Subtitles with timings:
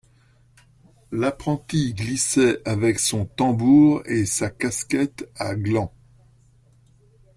[1.11, 5.93] L'apprenti glissait avec son tambour et sa casquette à gland.